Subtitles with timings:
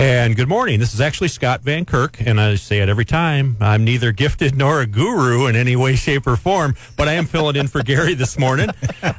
[0.00, 0.80] And good morning.
[0.80, 3.58] This is actually Scott Van Kirk, and I say it every time.
[3.60, 7.26] I'm neither gifted nor a guru in any way, shape, or form, but I am
[7.26, 8.70] filling in for Gary this morning.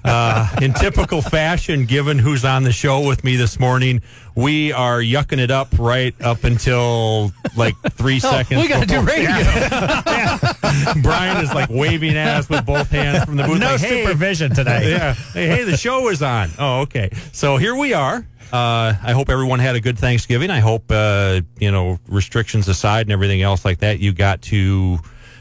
[0.03, 4.01] Uh, in typical fashion, given who's on the show with me this morning,
[4.33, 8.57] we are yucking it up right up until like three seconds.
[8.59, 9.29] Oh, we got to do radio.
[11.03, 13.59] Brian is like waving at us with both hands from the booth.
[13.59, 14.89] No like, hey, supervision today.
[14.89, 15.13] yeah.
[15.13, 16.49] Hey, hey, the show is on.
[16.57, 17.11] Oh, okay.
[17.33, 18.25] So here we are.
[18.51, 20.49] Uh, I hope everyone had a good Thanksgiving.
[20.49, 24.99] I hope, uh, you know, restrictions aside and everything else like that, you got to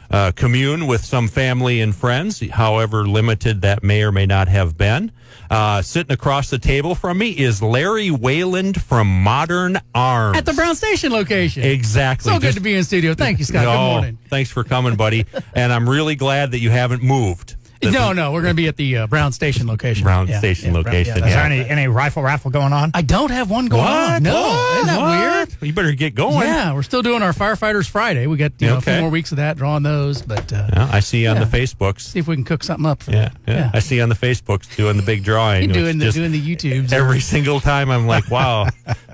[0.09, 4.77] uh, commune with some family and friends, however limited that may or may not have
[4.77, 5.11] been.
[5.49, 10.37] Uh, sitting across the table from me is Larry Wayland from Modern Arms.
[10.37, 11.63] At the Brown Station location.
[11.63, 12.31] Exactly.
[12.31, 13.13] So good Just- to be in studio.
[13.13, 13.65] Thank you, Scott.
[13.65, 14.17] Good Oh, morning.
[14.29, 15.25] Thanks for coming, buddy.
[15.53, 17.55] and I'm really glad that you haven't moved.
[17.81, 20.03] This No, no, we're going to be at the uh, Brown Station location.
[20.03, 21.17] Brown Yeah, Station yeah, location.
[21.17, 22.91] Is there any, any rifle raffle going on?
[22.93, 24.21] I don't have one going on.
[24.21, 24.75] No, What?
[24.77, 25.47] isn't that What?
[25.49, 25.63] weird?
[25.67, 26.47] You better get going.
[26.47, 28.27] Yeah, we're still doing our Firefighters Friday.
[28.27, 30.89] We got you know, a few more weeks of that, drawing those, but uh, Yeah,
[30.91, 31.45] I see you on Yeah.
[31.45, 32.01] the Facebooks.
[32.01, 33.55] see if we can cook something up for Yeah, that.
[33.55, 35.69] yeah, I see you on the Facebooks doing the big drawing.
[35.81, 36.91] Doing the doing the YouTubes.
[36.93, 37.89] every single time.
[37.89, 38.67] I'm like, wow,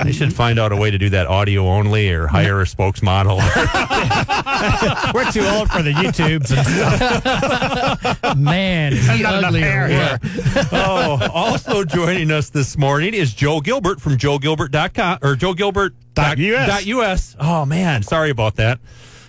[0.03, 3.37] they should find out a way to do that audio only or hire a spokesmodel.
[5.13, 8.37] We're too old for the YouTubes and stuff.
[8.57, 10.67] Man, is he Not enough ugly or hair what?
[10.73, 16.39] oh, also joining us this morning is Joe Gilbert from joegilbert.com or Joe Gilbert Dot
[16.39, 17.35] US.
[17.39, 18.79] Oh man, sorry about that.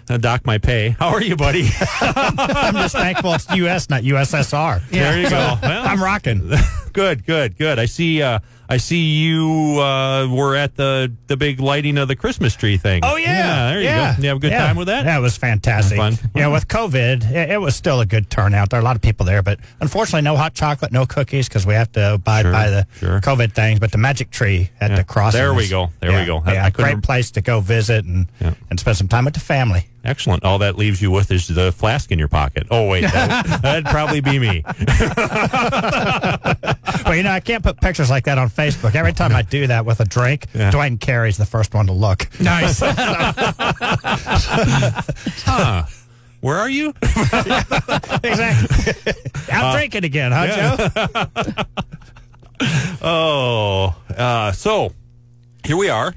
[0.06, 0.96] Dock my pay.
[0.98, 1.68] How are you, buddy?
[2.00, 4.88] I'm just thankful it's U.S., not USSR.
[4.88, 5.58] There you go.
[5.60, 6.50] Well, I'm rocking.
[6.94, 7.78] good, good, good.
[7.78, 8.22] I see.
[8.22, 8.38] Uh,
[8.70, 13.00] I see you uh, were at the the big lighting of the Christmas tree thing.
[13.02, 14.14] Oh yeah, there you yeah.
[14.16, 14.22] go.
[14.22, 14.66] You have a good Yeah.
[14.66, 15.06] time with that.
[15.06, 15.96] Yeah, it was fantastic.
[15.96, 16.18] Fun.
[16.34, 18.68] Know, with COVID, it, it was still a good turnout.
[18.70, 21.64] There are a lot of people there, but unfortunately, no hot chocolate, no cookies because
[21.66, 23.20] we have to abide Sure, by the sure.
[23.20, 23.80] COVID things.
[23.80, 24.96] But the magic tree at Yeah.
[24.96, 25.38] the crossing.
[25.40, 25.90] There we go.
[26.00, 26.42] There we go.
[26.44, 28.52] I- Yeah, I great place to go visit and Yeah.
[28.70, 29.86] and spend some time with the family.
[30.04, 30.44] Excellent.
[30.44, 32.68] All that leaves you with is the flask in your pocket.
[32.70, 34.62] Oh wait, that, that'd probably be me.
[37.04, 38.94] well, you know, I can't put pictures like that on Facebook.
[38.94, 40.70] Every time I do that with a drink, Yeah.
[40.70, 42.28] Dwayne Carey's the first one to look.
[42.40, 42.80] Nice.
[45.44, 45.84] Huh?
[46.40, 46.94] Where are you?
[48.22, 49.12] exactly.
[49.50, 51.26] I'm drinking again, huh, yeah.
[51.42, 51.64] Joe?
[53.02, 54.92] Oh, uh, so
[55.64, 56.14] here we are.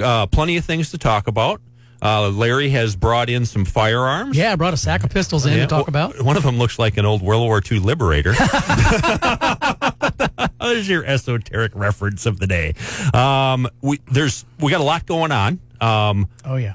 [0.00, 1.60] Uh, plenty of things to talk about.
[2.00, 4.36] Uh, Larry has brought in some firearms.
[4.36, 6.22] yeah, I brought a sack of pistols in Yeah, to talk about.
[6.22, 8.34] One of them looks like an old World War II Liberator.
[10.60, 12.74] There's your esoteric reference of the day.
[13.14, 15.60] Um, we there's we got a lot going on.
[15.80, 16.74] Um, Oh yeah.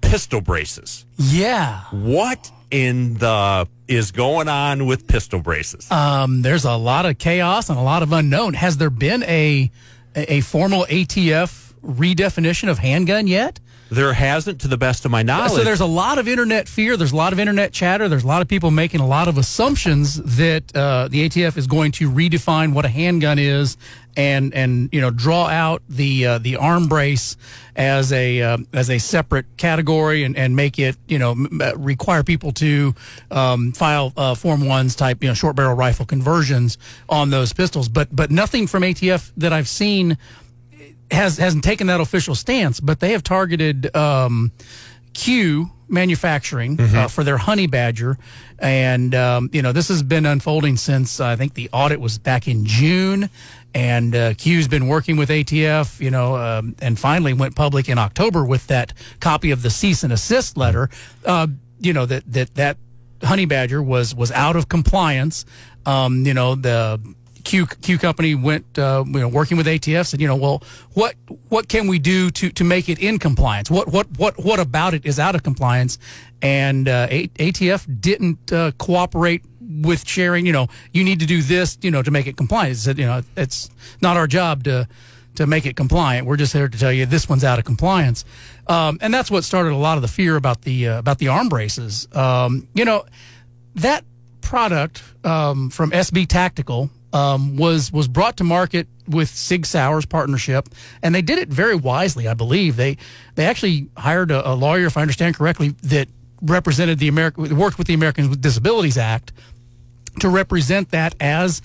[0.00, 1.06] pistol braces.
[1.16, 1.82] Yeah.
[1.90, 5.90] What in the is going on with pistol braces?
[5.90, 8.54] Um, there's a lot of chaos and a lot of unknown.
[8.54, 9.70] Has there been a
[10.14, 13.60] a formal ATF redefinition of handgun yet?
[13.90, 15.52] There hasn't, to the best of my knowledge.
[15.52, 16.96] So there's a lot of internet fear.
[16.96, 18.08] There's a lot of internet chatter.
[18.08, 21.66] There's a lot of people making a lot of assumptions that uh, the ATF is
[21.66, 23.76] going to redefine what a handgun is,
[24.16, 27.36] and and you know draw out the uh, the arm brace
[27.76, 31.72] as a uh, as a separate category and, and make it you know m- uh,
[31.76, 32.94] require people to
[33.30, 36.76] um, file uh, Form Ones type you know short barrel rifle conversions
[37.08, 37.88] on those pistols.
[37.88, 40.18] But but nothing from ATF that I've seen
[41.10, 44.52] has hasn't taken that official stance, but they have targeted um,
[45.14, 48.18] Q manufacturing uh, for their honey badger,
[48.58, 52.46] and um, you know this has been unfolding since I think the audit was back
[52.46, 53.30] in June,
[53.74, 57.98] and uh, Q's been working with ATF, you know, um, and finally went public in
[57.98, 60.90] October with that copy of the cease and assist letter.
[61.24, 61.46] Uh,
[61.80, 62.76] you know that that that
[63.22, 65.44] honey badger was was out of compliance.
[65.86, 67.00] Um, you know the
[67.48, 71.14] Q Q company went uh, you know working with ATF said you know well what
[71.48, 73.70] what can we do to to make it in compliance?
[73.70, 75.98] What what what what about it is out of compliance?
[76.42, 81.40] And uh, A- ATF didn't uh, cooperate with sharing you know you need to do
[81.40, 82.76] this you know to make it compliant.
[82.76, 83.70] Said you know it's
[84.02, 84.86] not our job to
[85.36, 86.26] to make it compliant.
[86.26, 88.26] We're just here to tell you this one's out of compliance.
[88.66, 91.28] Um, and that's what started a lot of the fear about the uh, about the
[91.28, 92.08] arm braces.
[92.12, 93.06] Um, you know
[93.76, 94.04] that
[94.42, 100.68] product um, from SB Tactical um, was was brought to market with Sig Sauer's partnership,
[101.02, 102.76] and they did it very wisely, I believe.
[102.76, 102.96] They
[103.34, 106.08] they actually hired a, a lawyer, if I understand correctly, that
[106.42, 109.32] represented the American worked with the Americans with Disabilities Act
[110.20, 111.62] to represent that as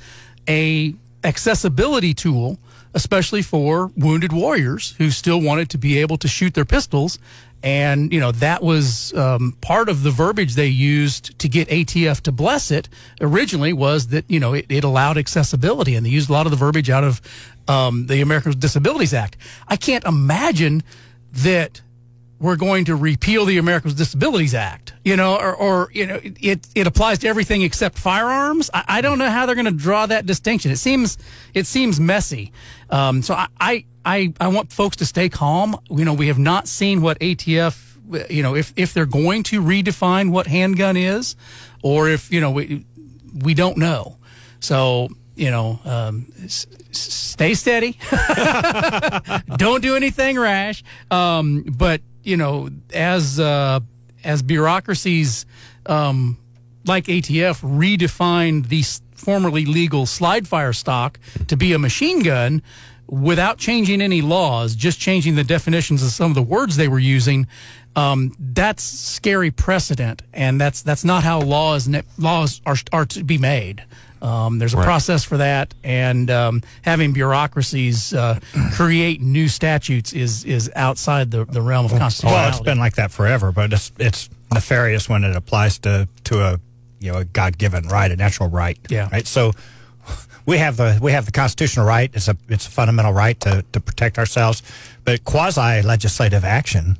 [0.47, 0.93] a
[1.23, 2.59] accessibility tool
[2.93, 7.19] especially for wounded warriors who still wanted to be able to shoot their pistols
[7.63, 12.21] and you know that was um, part of the verbiage they used to get ATF
[12.21, 12.89] to bless it
[13.21, 16.51] originally was that you know it, it allowed accessibility and they used a lot of
[16.51, 17.21] the verbiage out of
[17.67, 19.37] um, the Americans with Disabilities Act.
[19.67, 20.83] I can't imagine
[21.31, 21.81] that
[22.43, 26.19] we're going to repeal the Americans with Disabilities Act, you know, or, or you know,
[26.21, 28.69] it, it applies to everything except firearms.
[28.73, 30.69] I, I don't know how they're going to draw that distinction.
[30.69, 31.17] It seems
[31.53, 32.51] it seems messy.
[32.89, 35.77] Um, so I, I I I want folks to stay calm.
[35.89, 37.91] You know, we have not seen what ATF
[38.29, 41.37] you know, if if they're going to redefine what handgun is,
[41.81, 42.85] or if you know we
[43.33, 44.17] we don't know.
[44.59, 47.97] So you know, um, s- stay steady.
[49.57, 50.83] don't do anything rash.
[51.09, 53.79] Um, but you know, as uh,
[54.23, 55.45] as bureaucracies
[55.85, 56.37] um,
[56.85, 58.83] like ATF redefined the
[59.15, 62.61] formerly legal slide fire stock to be a machine gun
[63.07, 66.99] without changing any laws, just changing the definitions of some of the words they were
[66.99, 67.47] using.
[67.95, 71.87] Um, that's scary precedent, and that's that's not how laws
[72.17, 73.83] laws are are to be made.
[74.23, 74.85] Um, there's a right.
[74.85, 78.39] process for that, and um, having bureaucracies uh,
[78.71, 82.41] create new statutes is is outside the, the realm of constitutionality.
[82.41, 86.39] Well, it's been like that forever, but it's it's nefarious when it applies to to
[86.39, 86.59] a
[86.99, 88.79] you know a God given right, a natural right.
[88.89, 89.09] Yeah.
[89.11, 89.27] Right.
[89.27, 89.51] So
[90.45, 92.09] we have the we have the constitutional right.
[92.13, 94.63] It's a it's a fundamental right to to protect ourselves,
[95.03, 96.97] but quasi legislative action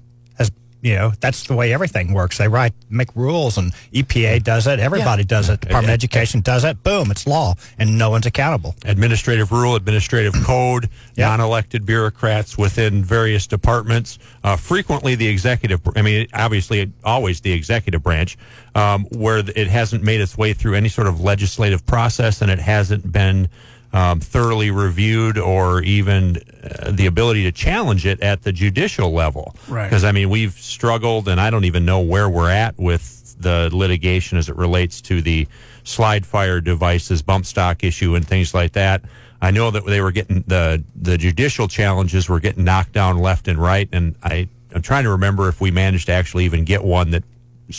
[0.84, 2.38] you know that's the way everything works.
[2.38, 4.80] They write, make rules, and EPA does it.
[4.80, 5.28] Everybody yeah.
[5.28, 5.62] does it.
[5.62, 6.84] Department of Education does it.
[6.84, 8.76] Boom, it's law, and no one's accountable.
[8.84, 11.30] Administrative rule, administrative code, yep.
[11.30, 14.20] non-elected bureaucrats within various departments.
[14.44, 15.80] Uh, frequently, the executive.
[15.96, 18.38] I mean, obviously, always the executive branch,
[18.76, 22.60] um, where it hasn't made its way through any sort of legislative process, and it
[22.60, 23.48] hasn't been
[23.94, 29.56] um, thoroughly reviewed or even uh, the ability to challenge it at the judicial level.
[29.68, 29.86] Right.
[29.86, 33.70] Because, I mean, we've struggled, and I don't even know where we're at with the
[33.72, 35.48] litigation as it relates to the
[35.84, 39.04] slide fire devices, bump stock issue, and things like that.
[39.42, 43.50] I know that they were getting the the judicial challenges were getting knocked down left
[43.50, 46.84] and right, and I I'm trying to remember if we managed to actually even get
[46.84, 47.24] one that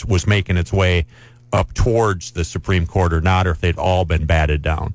[0.07, 1.07] was making its way
[1.51, 4.93] up towards the Supreme Court or not, or if they'd all been batted down.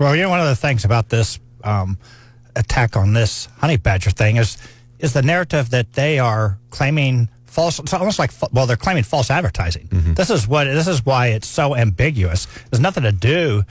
[0.00, 1.98] Well, you know, one of the things about this um,
[2.56, 4.56] attack on this honey badger thing is
[4.98, 7.78] is the narrative that they are claiming false.
[7.78, 9.88] It's almost like well, they're claiming false advertising.
[9.88, 10.14] Mm-hmm.
[10.14, 12.46] This is what this is why it's so ambiguous.
[12.70, 13.62] There's nothing to do.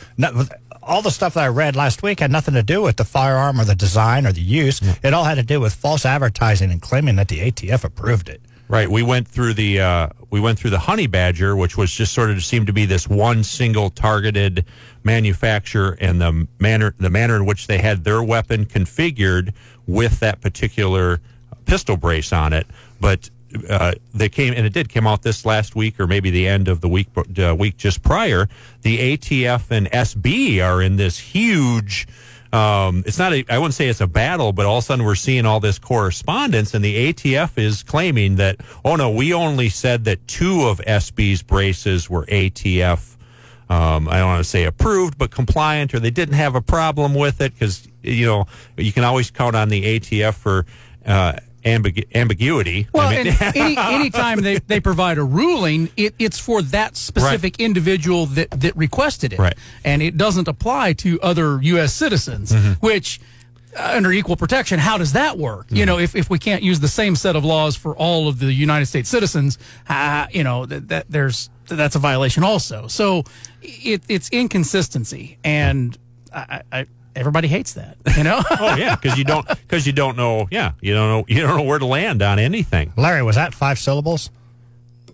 [0.83, 3.59] all the stuff that I read last week had nothing to do with the firearm
[3.59, 4.79] or the design or the use.
[4.79, 5.07] Mm-hmm.
[5.07, 8.41] It all had to do with false advertising and claiming that the ATF approved it.
[8.69, 8.87] Right.
[8.87, 12.29] We went through the uh, we went through the honey badger, which was just sort
[12.29, 14.63] of seemed to be this one single targeted
[15.03, 19.53] manufacturer and the manner the manner in which they had their weapon configured
[19.87, 21.19] with that particular
[21.65, 22.67] pistol brace on it.
[23.01, 23.31] But
[23.67, 26.67] uh, they came and it did come out this last week or maybe the end
[26.67, 27.07] of the week
[27.39, 28.47] uh, week just prior.
[28.83, 32.07] The ATF and SB are in this huge
[32.51, 35.05] um, it's not a, I wouldn't say it's a battle, but all of a sudden
[35.05, 39.69] we're seeing all this correspondence, and the ATF is claiming that, oh no, we only
[39.69, 43.17] said that two of SB's braces were ATF.
[43.69, 47.13] Um, I don't want to say approved, but compliant, or they didn't have a problem
[47.13, 48.45] with it because you know
[48.77, 50.65] you can always count on the ATF for
[51.05, 51.33] uh,
[51.69, 52.87] ambigu- ambiguity.
[52.93, 57.55] Well, I mean, any anytime they, they provide a ruling, it, it's for that specific
[57.59, 57.65] right.
[57.65, 59.57] individual that, that requested it, right.
[59.83, 61.93] and it doesn't apply to other U.S.
[61.93, 62.73] citizens, mm-hmm.
[62.85, 63.19] which.
[63.77, 65.67] Uh, under equal protection, how does that work?
[65.67, 65.75] Mm-hmm.
[65.75, 68.39] You know, if, if we can't use the same set of laws for all of
[68.39, 72.87] the United States citizens, uh, you know, that, that there's that's a violation also.
[72.87, 73.25] So
[73.61, 75.95] it, it's inconsistency, and
[76.33, 76.85] I, I,
[77.19, 78.41] everybody hates that, you know?
[78.59, 80.47] oh yeah, because you don't because you don't know.
[80.49, 82.93] Yeah, you don't know you don't know where to land on anything.
[82.95, 84.31] Larry, was that five syllables?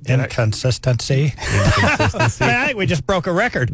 [0.07, 1.33] Inconsistency.
[1.35, 2.45] Inconsistency.
[2.45, 3.71] I think we just broke a record.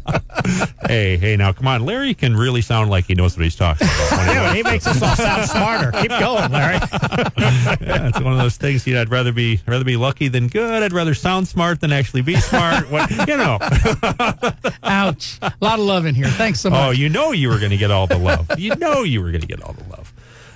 [0.87, 1.85] hey, hey, now come on.
[1.85, 4.27] Larry can really sound like he knows what he's talking about.
[4.27, 5.93] yeah, he makes us all sound smarter.
[5.93, 6.75] Keep going, Larry.
[7.81, 8.87] yeah, it's one of those things.
[8.87, 10.83] You know, I'd rather be rather be lucky than good.
[10.83, 12.91] I'd rather sound smart than actually be smart.
[12.91, 13.59] what, you know.
[14.83, 15.39] Ouch.
[15.43, 16.29] A lot of love in here.
[16.29, 16.89] Thanks so oh, much.
[16.89, 18.49] Oh, you know you were going to get all the love.
[18.59, 20.13] You know you were going to get all the love.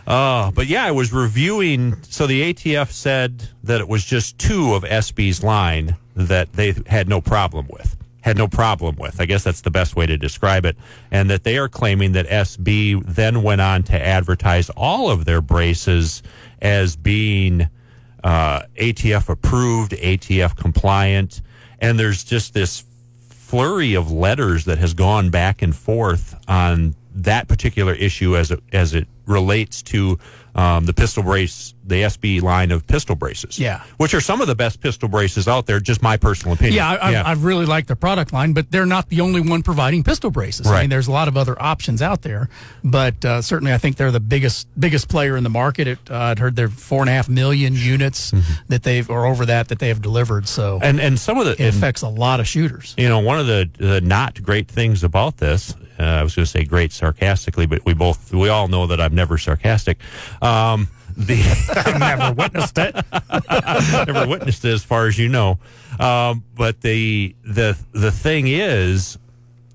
[0.06, 2.02] Uh, but yeah, I was reviewing.
[2.02, 7.08] So the ATF said that it was just two of SB's line that they had
[7.08, 7.96] no problem with.
[8.24, 9.20] Had no problem with.
[9.20, 10.78] I guess that's the best way to describe it.
[11.10, 15.42] And that they are claiming that SB then went on to advertise all of their
[15.42, 16.22] braces
[16.62, 17.68] as being
[18.24, 21.42] uh, ATF approved, ATF compliant.
[21.78, 22.84] And there's just this
[23.28, 28.62] flurry of letters that has gone back and forth on that particular issue as it,
[28.72, 30.18] as it relates to
[30.54, 33.58] um, the pistol brace, the SB line of pistol braces.
[33.58, 33.82] Yeah.
[33.98, 35.80] which are some of the best pistol braces out there.
[35.80, 36.76] Just my personal opinion.
[36.76, 39.62] Yeah, I, I, I really like the product line, but they're not the only one
[39.62, 40.66] providing pistol braces.
[40.66, 42.48] I mean, there's a lot of other options out there,
[42.82, 45.86] but uh, certainly I think they're the biggest biggest player in the market.
[45.88, 48.32] It, uh, I'd heard they're four and a half million units
[48.68, 50.48] that they've or over that that they have delivered.
[50.48, 52.94] So and and some of the it affects a lot of shooters.
[52.96, 56.44] you know, one of the, the not great things about this, uh, I was going
[56.44, 59.98] to say great sarcastically, but we both, we all know that I'm never sarcastic.
[60.42, 61.42] Um, the
[61.86, 62.94] I've never witnessed it.
[64.06, 65.58] never witnessed it as far as you know.
[65.98, 69.18] Um, but the the the thing is,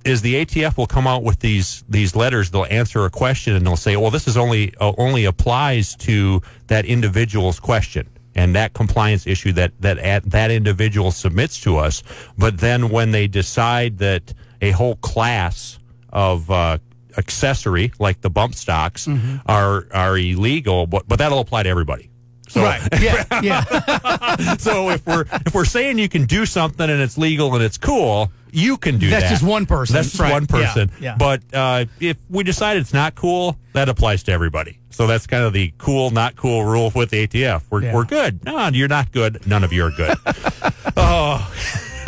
[0.05, 2.51] is the ATF will come out with these these letters.
[2.51, 6.41] They'll answer a question and they'll say, "Well, this is only uh, only applies to
[6.67, 12.03] that individual's question." And that compliance issue that that at, that individual submits to us,
[12.37, 15.79] but then when they decide that a whole class
[16.11, 16.77] of uh,
[17.19, 19.07] accessory like the bump stocks
[19.45, 22.09] are are illegal, but but that'll apply to everybody.
[22.47, 22.81] So, Right?
[22.99, 24.55] Yeah, yeah.
[24.57, 27.77] so if we're if we're saying you can do something and it's legal and it's
[27.77, 29.29] cool, you can do That's that.
[29.29, 29.93] That's just one person.
[29.93, 30.31] That's just Right.
[30.31, 30.89] one person.
[30.99, 31.15] Yeah, yeah.
[31.17, 34.79] But uh, if we decide it's not cool, that applies to everybody.
[34.89, 37.61] So that's kind of the cool, not cool rule with the ATF.
[37.69, 37.93] We're Yeah.
[37.93, 38.43] we're good.
[38.43, 39.45] No, you're not good.
[39.45, 40.17] None of you are good.
[40.97, 41.53] oh.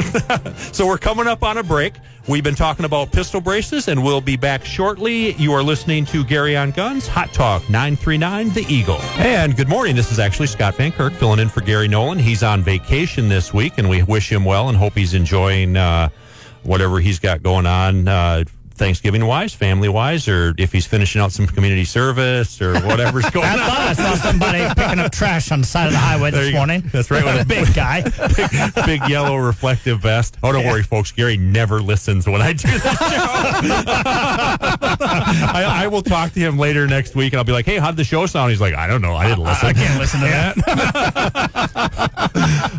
[0.71, 1.93] so we're coming up on a break.
[2.27, 5.33] We've been talking about pistol braces, and we'll be back shortly.
[5.33, 9.01] You are listening to Gary on Guns, Hot Talk 939 The Eagle.
[9.17, 9.95] And good morning.
[9.95, 12.19] This is actually Scott Van Kirk filling in for Gary Nolan.
[12.19, 16.09] He's on vacation this week, and we wish him well and hope he's enjoying uh,
[16.63, 18.07] whatever he's got going on.
[18.07, 18.43] Uh,
[18.81, 23.45] Thanksgiving wise, family wise, or if he's finishing out some community service or whatever's going
[23.45, 23.59] I on.
[23.59, 26.51] thought I saw somebody picking up trash on the side of the highway There this
[26.51, 26.57] go.
[26.57, 26.81] morning.
[26.91, 28.01] That's right, with a big guy.
[28.01, 28.49] big,
[28.87, 30.35] big yellow reflective vest.
[30.41, 31.11] Oh, don't worry, folks.
[31.11, 32.87] Gary never listens when I do the show.
[35.53, 37.97] I, I will talk to him later next week, and I'll be like, "Hey, how'd
[37.97, 39.13] the show sound?" He's like, "I don't know.
[39.15, 40.55] I didn't listen." I can't listen to that.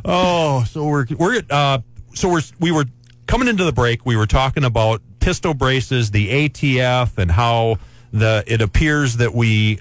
[0.04, 1.78] Oh, so we're we're uh,
[2.14, 2.86] so we're we were
[3.26, 4.04] coming into the break.
[4.04, 7.78] We were talking about pistol braces, the ATF, and how
[8.12, 9.78] the it appears that we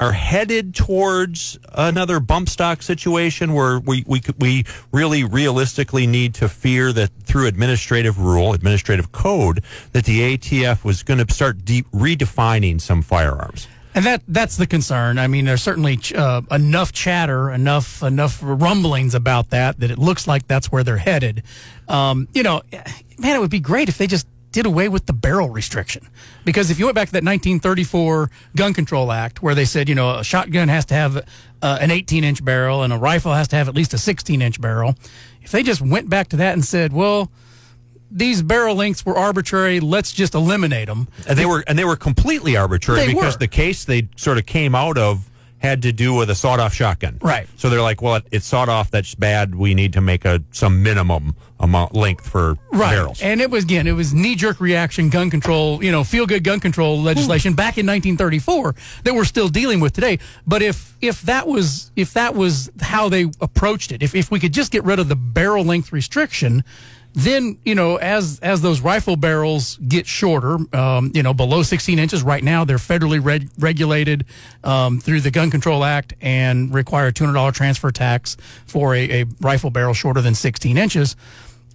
[0.00, 6.48] are headed towards another bump stock situation where we we we really realistically need to
[6.48, 11.82] fear that through administrative rule, administrative code, that the ATF was going to start de-
[11.84, 13.68] redefining some firearms.
[13.94, 15.18] And that that's the concern.
[15.18, 20.26] I mean, there's certainly uh, enough chatter, enough enough rumblings about that that it looks
[20.26, 21.44] like that's where they're headed.
[21.86, 22.62] Um, you know,
[23.18, 26.08] man, it would be great if they just did away with the barrel restriction.
[26.44, 29.96] Because if you went back to that 1934 Gun Control Act, where they said, you
[29.96, 31.16] know, a shotgun has to have
[31.60, 34.40] uh, an 18 inch barrel and a rifle has to have at least a 16
[34.40, 34.94] inch barrel,
[35.42, 37.32] if they just went back to that and said, well,
[38.12, 41.08] these barrel lengths were arbitrary, let's just eliminate them.
[41.28, 43.40] And they were and they were completely arbitrary They because were.
[43.40, 45.28] the case they sort of came out of
[45.64, 47.18] had to do with a sawed-off shotgun.
[47.22, 47.48] Right.
[47.56, 48.90] So they're like, well, it, it's sawed off.
[48.90, 49.54] That's bad.
[49.54, 53.22] We need to make a some minimum amount length for barrels.
[53.22, 56.44] And it was again, it was knee jerk reaction gun control, you know, feel good
[56.44, 60.18] gun control legislation back in 1934 that we're still dealing with today.
[60.46, 64.38] But if if that was if that was how they approached it, if if we
[64.38, 66.62] could just get rid of the barrel length restriction.
[67.14, 71.98] Then you know, as as those rifle barrels get shorter, um, you know, below 16
[71.98, 72.22] inches.
[72.22, 74.26] Right now, they're federally reg- regulated
[74.62, 79.24] um, through the Gun Control Act and require a $200 transfer tax for a, a
[79.40, 81.16] rifle barrel shorter than 16 inches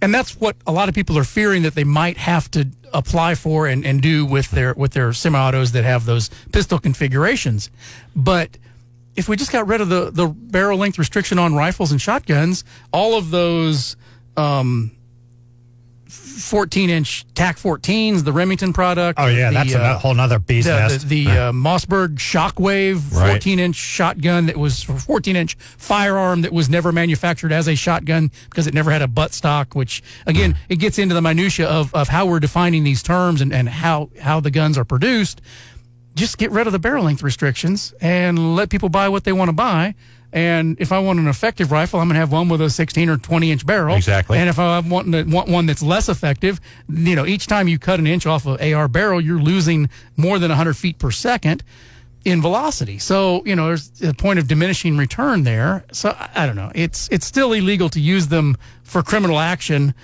[0.02, 3.34] and that's what a lot of people are fearing that they might have to apply
[3.34, 7.70] for and, and do with their with their semi-autos that have those pistol configurations.
[8.16, 8.56] But
[9.16, 12.64] if we just got rid of the the barrel length restriction on rifles and shotguns,
[12.92, 13.96] all of those
[14.36, 14.92] um,
[16.10, 19.18] 14 inch TAC 14s, the Remington product.
[19.18, 20.66] Oh yeah, the, that's uh, a whole nother beast.
[20.68, 23.32] the, the, the uh, Mossberg Shockwave Right.
[23.32, 28.30] 14 inch shotgun that was 14 inch firearm that was never manufactured as a shotgun
[28.48, 31.94] because it never had a butt stock, which again, it gets into the minutia of,
[31.94, 35.40] of how we're defining these terms and, and how, how the guns are produced.
[36.14, 39.48] Just get rid of the barrel length restrictions and let people buy what they want
[39.48, 39.94] to buy.
[40.32, 43.08] And if I want an effective rifle, I'm going to have one with a 16
[43.08, 43.96] or 20 inch barrel.
[43.96, 44.38] Exactly.
[44.38, 47.98] And if I want, want one that's less effective, you know, each time you cut
[47.98, 51.64] an inch off of AR barrel, you're losing more than 100 feet per second
[52.24, 52.98] in velocity.
[52.98, 55.84] So, you know, there's a point of diminishing return there.
[55.92, 56.70] So I, I don't know.
[56.74, 59.94] It's it's still illegal to use them for criminal action.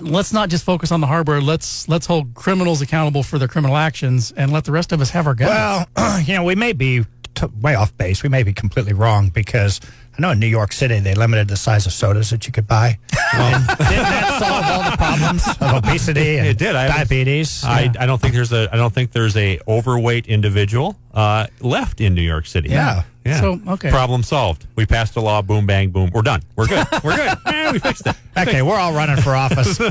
[0.00, 1.40] Let's not just focus on the hardware.
[1.40, 5.10] Let's let's hold criminals accountable for their criminal actions and let the rest of us
[5.10, 5.50] have our guns.
[5.96, 8.22] Well, you know, we may be t- way off base.
[8.22, 9.80] We may be completely wrong because
[10.16, 12.66] I know in New York City they limited the size of sodas that you could
[12.66, 12.98] buy.
[13.32, 16.74] And didn't that solve all the problems of obesity and It did.
[16.76, 17.62] I diabetes?
[17.64, 17.92] I, Yeah.
[18.00, 22.14] I don't think there's a I don't think there's a overweight individual uh, left in
[22.14, 22.68] New York City.
[22.70, 23.04] Yeah.
[23.24, 23.40] Yeah.
[23.40, 23.90] So, okay.
[23.90, 24.66] Problem solved.
[24.76, 25.42] We passed a law.
[25.42, 26.10] Boom, bang, boom.
[26.14, 26.42] We're done.
[26.56, 26.86] We're good.
[27.04, 27.36] We're good.
[27.46, 28.16] Eh, we fixed it.
[28.38, 29.78] okay, we're all running for office.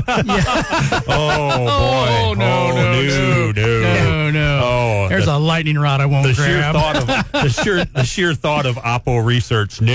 [1.06, 1.12] boy.
[1.12, 3.82] Oh, no, Oh, no, no, no.
[3.82, 4.60] No, no.
[4.62, 8.02] Oh, There's the- a lightning rod I won't the sheer thought of the sheer the
[8.04, 9.80] sheer thought of Oppo research.
[9.80, 9.92] No.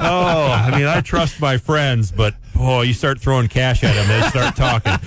[0.00, 4.08] oh, I mean, I trust my friends, but oh, you start throwing cash at them,
[4.08, 4.92] they start talking.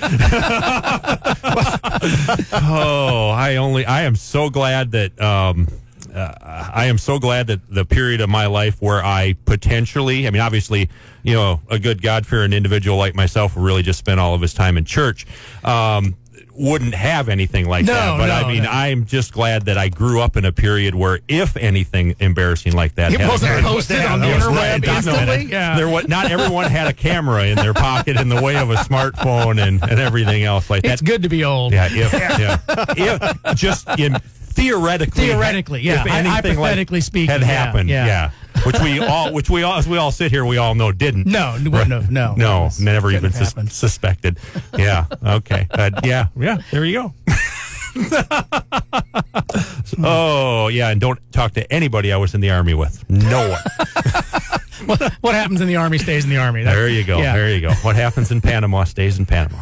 [2.54, 5.68] oh, I only I am so glad that um,
[6.14, 10.32] uh, I am so glad that the period of my life where I potentially, I
[10.32, 10.90] mean, obviously,
[11.24, 14.54] you know, a good God fearing individual like myself really just spent all of his
[14.54, 15.26] time in church.
[15.64, 16.16] Um,
[16.54, 18.70] wouldn't have anything like No, that but i mean no.
[18.70, 22.96] i'm just glad that i grew up in a period where if anything embarrassing like
[22.96, 25.46] that It wasn't posted on the that was interweb right, instantly.
[25.46, 25.76] Yeah.
[25.76, 28.76] there was not everyone had a camera in their pocket in the way of a
[28.76, 30.94] smartphone and, and everything else like that.
[30.94, 31.74] it's good to be old.
[31.74, 32.58] Yeah, if, yeah.
[32.98, 34.16] if just in
[34.52, 36.02] theoretically, Theoretically, yeah.
[36.02, 38.06] if anything like hypothetically speaking, had yeah, happened, yeah.
[38.06, 38.32] yeah.
[38.66, 41.26] Which we all, which we all, as we all sit here, we all know didn't.
[41.28, 42.34] No, no, no, no.
[42.36, 44.38] No, never even sus- suspected.
[44.78, 45.06] Yeah.
[45.26, 45.68] Okay.
[45.72, 46.28] Uh, yeah.
[46.38, 46.58] Yeah.
[46.72, 47.14] There you go.
[50.04, 53.04] oh yeah, and don't talk to anybody I was in the army with.
[53.10, 53.60] No one.
[54.88, 56.64] what, what happens in the army stays in the army.
[56.64, 57.20] That- There you go.
[57.20, 57.36] Yeah.
[57.36, 57.72] There you go.
[57.82, 59.60] What happens in Panama stays in Panama.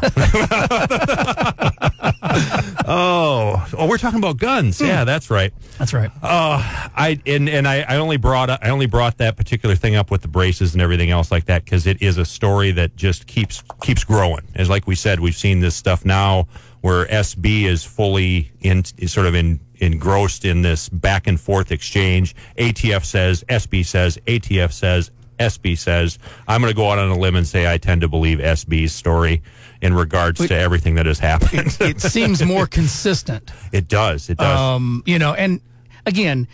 [2.86, 4.80] oh, oh, we're talking about guns.
[4.80, 5.52] Yeah, that's right.
[5.78, 6.10] That's right.
[6.22, 6.60] Uh,
[6.94, 10.22] I and and I, I only brought I only brought that particular thing up with
[10.22, 13.62] the braces and everything else like that because it is a story that just keeps
[13.82, 14.46] keeps growing.
[14.54, 16.46] As like we said, we've seen this stuff now
[16.82, 21.72] where SB is fully in is sort of in engrossed in this back and forth
[21.72, 22.36] exchange.
[22.58, 26.18] ATF says, SB says, ATF says, SB says.
[26.46, 28.92] I'm going to go out on a limb and say I tend to believe SB's
[28.92, 29.42] story
[29.82, 31.76] in regards to everything that has happened.
[31.80, 33.50] it seems more consistent.
[33.72, 34.28] it does.
[34.28, 34.58] It does.
[34.58, 35.60] Um, you know, and
[36.06, 36.48] again,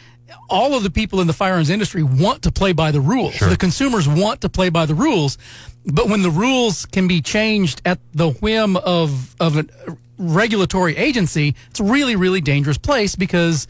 [0.49, 3.39] all of the people in the firearms industry want to play by the rules.
[3.39, 5.39] The consumers want to play by the rules,
[5.85, 9.67] but when the rules can be changed at the whim of of a
[10.19, 13.69] regulatory agency, it's a really really dangerous place because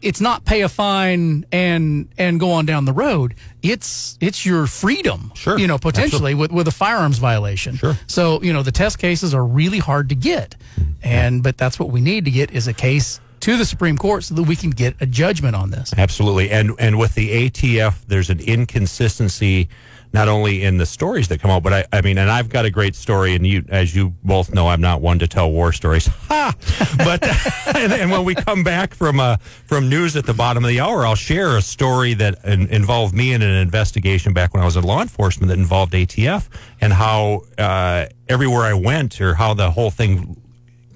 [0.00, 3.34] it's not pay a fine and and go on down the road.
[3.62, 5.58] It's it's your freedom, Sure.
[5.58, 7.76] you know, potentially with with a firearms violation.
[7.76, 7.96] Sure.
[8.06, 10.54] So you know the test cases are really hard to get,
[11.02, 14.24] and but that's what we need to get is a case to the Supreme Court
[14.24, 15.92] so that we can get a judgment on this.
[15.96, 19.68] Absolutely, and and with the ATF, there's an inconsistency
[20.12, 22.64] not only in the stories that come out, but I, I mean, and I've got
[22.64, 25.72] a great story, and you, as you both know, I'm not one to tell war
[25.72, 26.08] stories.
[26.28, 26.54] Ha!
[26.98, 27.22] But
[27.76, 30.78] and, and when we come back from uh, from news at the bottom of the
[30.78, 34.66] hour, I'll share a story that in, involved me in an investigation back when I
[34.66, 36.48] was in law enforcement that involved ATF
[36.82, 40.40] and how uh, everywhere I went or how the whole thing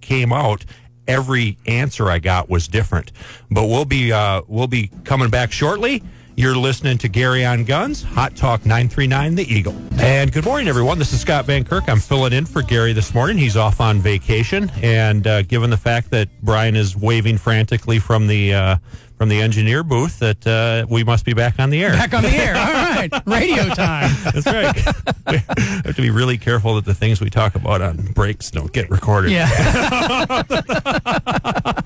[0.03, 0.66] came out,
[1.09, 3.12] every answer I got was different.
[3.51, 6.03] But we'll be uh, we'll be coming back shortly.
[6.42, 9.76] You're listening to Gary on Guns, Hot Talk 939 The Eagle.
[10.00, 10.98] And good morning, everyone.
[10.98, 11.88] This is Scott Van Kirk.
[11.88, 13.38] I'm filling in for Gary this morning.
[13.38, 14.68] He's off on vacation.
[14.83, 18.76] And uh, given the fact that Brian is waving frantically from the uh,
[19.16, 21.92] from the engineer booth, that uh, we must be back on the air.
[21.92, 22.57] Back on the air.
[22.57, 24.11] All right, radio time.
[24.24, 24.74] That's right.
[25.31, 28.72] we have to be really careful that the things we talk about on breaks don't
[28.72, 29.31] get recorded.
[29.31, 30.42] Yeah.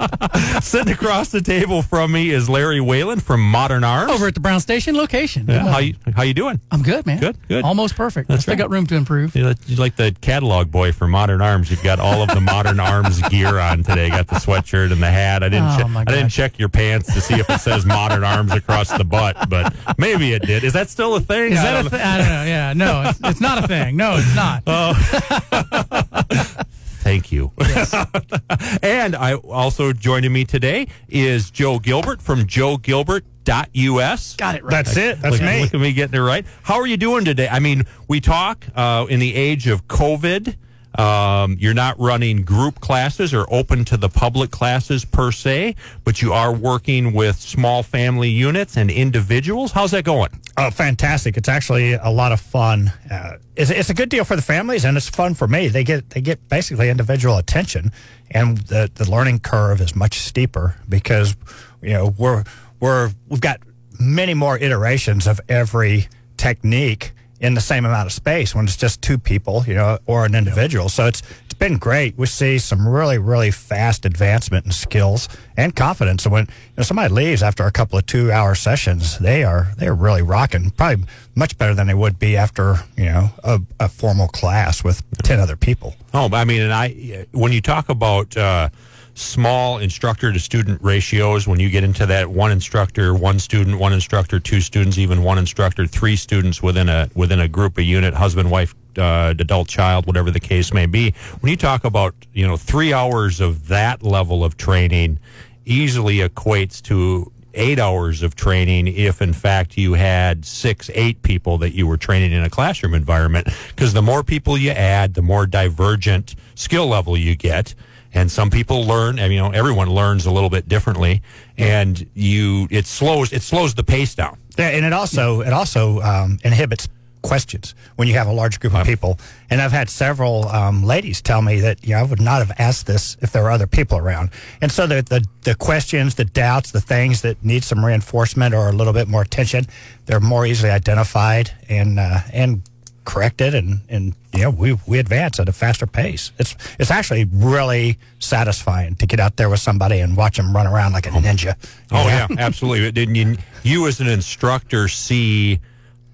[0.63, 4.11] Sitting across the table from me is Larry Whalen from Modern Arms.
[4.11, 5.47] Over at the Brown Station location.
[5.49, 6.61] Yeah, how you how you doing?
[6.71, 7.21] I'm good, man.
[7.21, 7.65] Good, good.
[7.65, 8.29] Almost perfect.
[8.29, 8.59] That's I still right.
[8.59, 9.35] got room to improve.
[9.35, 11.71] You're like, you're like the catalog boy for Modern Arms.
[11.71, 14.09] You've got all of the Modern Arms gear on today.
[14.09, 15.43] Got the sweatshirt and the hat.
[15.43, 15.69] I didn't.
[15.69, 18.97] Oh, che- I didn't check your pants to see if it says Modern Arms across
[18.97, 20.65] the butt, but maybe it did.
[20.65, 21.53] Is that still a thing?
[21.53, 22.01] Is I that a thing?
[22.01, 22.45] I don't know.
[22.45, 23.97] Yeah, no, it's, it's not a thing.
[23.97, 24.63] No, it's not.
[24.67, 26.63] Oh.
[27.07, 27.53] Thank you.
[28.83, 34.35] and I also joining me today is Joe Gilbert from joegilbert.us.
[34.35, 34.71] got it right.
[34.73, 35.21] That's it.
[35.21, 35.63] That's look, me.
[35.63, 36.45] Look at me getting it right.
[36.65, 37.47] How are you doing today?
[37.47, 40.57] I mean, we talk uh, in the age of COVID.
[40.99, 46.21] Um, you're not running group classes or open to the public classes per se, but
[46.23, 49.71] you are working with small family units and individuals.
[49.71, 50.41] How's that going?
[50.59, 51.37] Oh, fantastic!
[51.37, 52.91] It's actually a lot of fun.
[53.11, 55.69] Uh, it's, it's a good deal for the families, and it's fun for me.
[55.69, 57.93] They get they get basically individual attention,
[58.31, 61.37] and the the learning curve is much steeper because
[61.83, 62.45] you know we're
[62.81, 63.61] we're we've got
[64.01, 69.03] many more iterations of every technique in the same amount of space when it's just
[69.03, 70.89] two people, you know, or an individual.
[70.89, 72.17] So it's it's been great.
[72.17, 76.25] We see some really, really fast advancement in skills and confidence.
[76.25, 79.87] And when you know, somebody leaves after a couple of two-hour sessions, they are they
[79.87, 80.71] are really rocking.
[80.71, 85.03] Probably much better than they would be after you know a, a formal class with
[85.23, 85.95] ten other people.
[86.15, 88.37] Oh, I mean, and I when you talk about.
[88.37, 88.69] Uh,
[89.17, 91.49] small instructor to student ratios.
[91.49, 95.39] When you get into that one instructor one student one instructor two students even one
[95.39, 100.07] instructor three students within a within a group a unit husband wife uh, adult child
[100.07, 101.15] whatever the case may be.
[101.41, 105.19] When you talk about you know three hours of that level of training
[105.65, 111.57] easily equates to eight hours of training if in fact you had six eight people
[111.57, 113.49] that you were training in a classroom environment.
[113.69, 117.75] Because the more people you add the more divergent skill level you get
[118.17, 121.23] and some people learn and you know everyone learns a little bit differently
[121.59, 126.01] and you it slows it slows the pace down Yeah, and it also it also
[126.01, 126.89] um, inhibits
[127.27, 129.19] questions when you have a large group of people.
[129.51, 132.53] And I've had several um, ladies tell me that you know I would not have
[132.59, 134.31] asked this if there were other people around.
[134.61, 138.69] And so the the, the questions, the doubts, the things that need some reinforcement or
[138.69, 139.67] a little bit more attention,
[140.07, 142.63] they're more easily identified and uh, and
[143.07, 146.33] corrected and and you know we we advance at a faster pace.
[146.39, 150.67] It's it's actually really satisfying to get out there with somebody and watch them run
[150.67, 151.55] around like a ninja.
[151.91, 152.09] Oh know?
[152.09, 152.93] yeah, absolutely.
[152.93, 155.61] Didn't you, you as an instructor see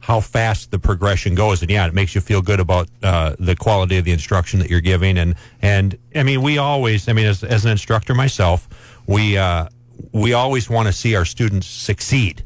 [0.02, 3.54] how fast the progression goes, and yeah, it makes you feel good about uh, the
[3.54, 7.26] quality of the instruction that you're giving, and and I mean, we always, I mean,
[7.26, 8.68] as as an instructor myself,
[9.06, 9.68] we uh,
[10.12, 12.44] we always want to see our students succeed,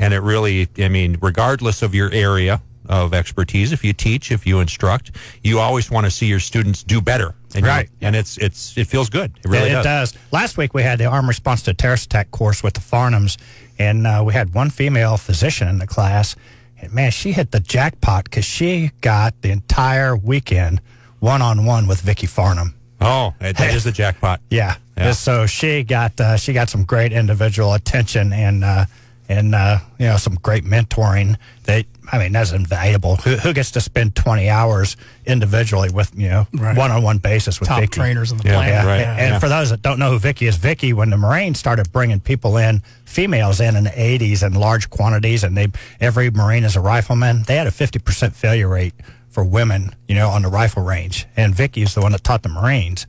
[0.00, 4.46] and it really, I mean, regardless of your area of expertise, if you teach, if
[4.46, 7.88] you instruct, you always want to see your students do better, and you- Right.
[8.00, 9.32] and it's it's it feels good.
[9.44, 10.12] It really it, does.
[10.12, 10.14] does.
[10.32, 13.36] Last week we had the arm response to terrorist attack course with the Farnams,
[13.78, 16.36] and uh, we had one female physician in the class.
[16.78, 20.80] And man, she hit the jackpot because she got the entire weekend
[21.20, 22.74] one on one with Vicki Farnam.
[23.00, 24.40] Oh, that is the jackpot.
[24.50, 24.76] Yeah.
[24.96, 25.12] Yeah.
[25.12, 28.86] So she got uh, she got some great individual attention and uh,
[29.28, 31.36] and uh, you know some great mentoring.
[31.64, 33.16] That I mean that's invaluable.
[33.16, 36.76] Who, who gets to spend twenty hours individually with you know Right.
[36.76, 37.98] one on one basis with Top Vicki?
[38.00, 38.72] trainers in the Yeah, planet.
[38.74, 39.00] Yeah, right.
[39.00, 39.38] And, and Yeah.
[39.38, 42.56] for those that don't know who Vicki is, Vicki, when the Marines started bringing people
[42.56, 45.68] in, females in in the 80s in large quantities, and they
[46.00, 48.94] every Marine is a rifleman, they had a 50% failure rate
[49.28, 51.26] for women, you know, on the rifle range.
[51.36, 53.06] And Vicki is the one that taught the Marines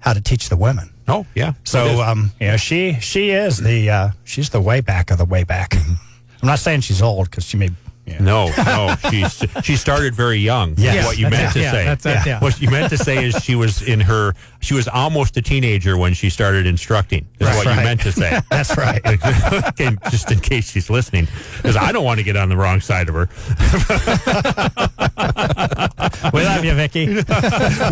[0.00, 0.90] how to teach the women.
[1.06, 1.54] Oh, yeah.
[1.64, 5.24] So, um, you know, she she is the uh, she's the way back of the
[5.24, 5.74] way back.
[5.76, 7.70] I'm not saying she's old because she may.
[8.08, 8.18] Yeah.
[8.20, 9.24] No, no, she
[9.62, 10.74] she started very young.
[10.76, 11.04] Yes.
[11.06, 11.84] what you meant to Yeah, say.
[11.84, 12.40] that's it, yeah.
[12.40, 15.96] What you meant to say is she was in her she was almost a teenager
[15.96, 17.26] when she started instructing.
[17.38, 17.56] Is Right.
[17.56, 18.40] what you meant to say.
[18.50, 19.00] That's right.
[19.68, 22.80] Okay, just in case she's listening, because I don't want to get on the wrong
[22.80, 23.28] side of her.
[26.32, 27.06] we love you, Vicki.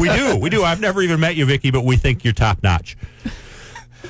[0.00, 0.62] we do, we do.
[0.64, 2.96] I've never even met you, Vicki, but we think you're top notch.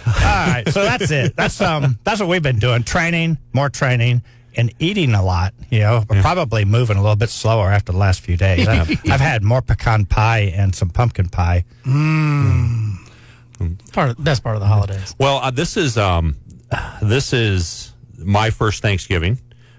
[0.07, 1.37] All right, so that's it.
[1.37, 4.23] That's um that's what we've been doing: training, more training,
[4.57, 5.55] and eating a lot.
[5.71, 8.66] You know, we're probably moving a little bit slower after the last few days.
[8.66, 11.64] I, I've had more pecan pie and some pumpkin pie.
[13.92, 15.14] Part of, that's part of the holidays.
[15.19, 16.37] Well, uh, this is um,
[17.03, 19.38] this is my first Thanksgiving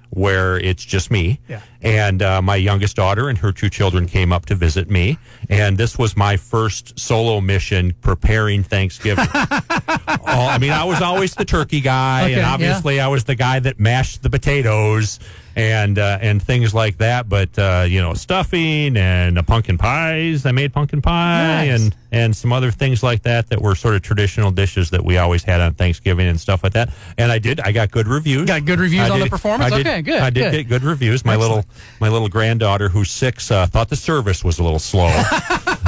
[0.10, 1.40] where it's just me.
[1.48, 1.62] Yeah.
[1.82, 5.18] And uh, my youngest daughter and her two children came up to visit me,
[5.50, 9.28] and this was my first solo mission preparing Thanksgiving.
[9.36, 12.52] oh, I mean, I was always the turkey guy, Okay, and yeah.
[12.54, 15.20] obviously I was the guy that mashed the potatoes
[15.56, 17.30] and uh, and things like that.
[17.30, 20.46] But uh, you know, stuffing and uh, pumpkin pies.
[20.46, 21.82] I made pumpkin pie Nice.
[21.82, 25.18] and and some other things like that that were sort of traditional dishes that we
[25.18, 26.90] always had on Thanksgiving and stuff like that.
[27.18, 27.60] And I did.
[27.62, 28.46] I got good reviews.
[28.48, 29.74] Got good reviews I on the performance?
[29.74, 30.52] Did- Okay, good, I did good.
[30.52, 31.24] get good reviews.
[31.26, 31.64] My little
[32.00, 35.08] my little granddaughter, who's six, uh, thought the service was a little slow.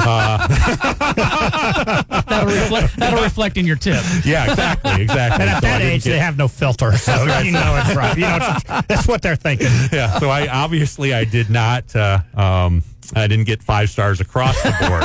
[1.20, 4.02] That'll reflect, that'll reflect in your tip.
[4.24, 5.42] yeah, exactly, exactly.
[5.42, 8.16] And at So that age, get- they have no filter, so you know it's right.
[8.16, 9.68] You know, that's what they're thinking.
[9.92, 10.18] yeah.
[10.18, 11.94] So I obviously I did not.
[11.94, 12.82] Uh, um,
[13.14, 15.02] I didn't get five stars across the board.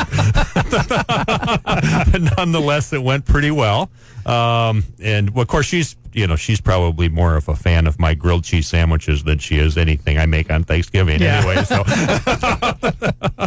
[2.12, 3.90] but Nonetheless, it went pretty well.
[4.26, 8.14] Um, and of course, she's you know she's probably more of a fan of my
[8.14, 11.22] grilled cheese sandwiches than she is anything I make on Thanksgiving.
[11.22, 11.44] Yeah.
[11.46, 11.84] Anyway, so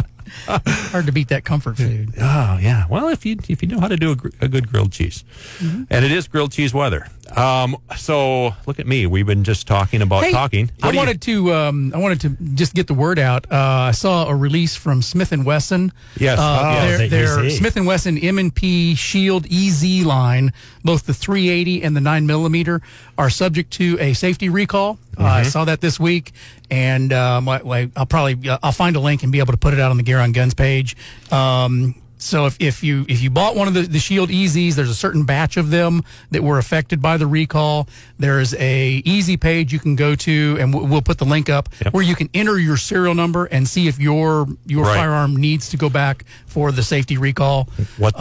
[0.91, 2.13] Hard to beat that comfort food.
[2.17, 2.85] oh yeah.
[2.89, 5.23] Well, if you if you know how to do a, gr- a good grilled cheese,
[5.59, 5.83] Mm-hmm.
[5.89, 7.07] and it is grilled cheese weather.
[7.35, 9.05] Um, so look at me.
[9.05, 10.71] We've been just talking about Hey, talking.
[10.81, 13.45] I What you- wanted to um, I wanted to just get the word out.
[13.51, 13.55] Uh,
[13.89, 15.91] I saw a release from Smith and Wesson.
[16.17, 16.39] Yes.
[16.39, 21.05] uh, Oh, their, the their Smith and Wesson M and P Shield EZ line, both
[21.05, 22.81] the 380 and the 9 millimeter,
[23.17, 24.97] are subject to a safety recall.
[25.17, 25.49] Uh, I Mm-hmm.
[25.49, 26.31] saw that this week,
[26.71, 29.57] and um, I, I- I'll probably uh, I'll find a link and be able to
[29.57, 30.95] put it out on the Gary on Guns page.
[31.31, 34.89] Um, so if, if you if you bought one of the, the Shield Easies, there's
[34.89, 37.87] a certain batch of them that were affected by the recall.
[38.17, 41.69] There's a easy page you can go to, and we'll, we'll put the link up
[41.81, 41.93] Yep.
[41.93, 44.97] where you can enter your serial number and see if your your Right.
[44.97, 47.69] firearm needs to go back for the safety recall.
[47.97, 48.15] What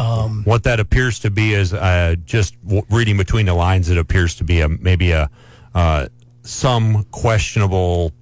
[0.45, 3.91] what that appears to be is uh, just w- reading between the lines.
[3.91, 5.29] It appears to be a maybe a
[5.75, 6.07] uh,
[6.45, 8.13] some questionable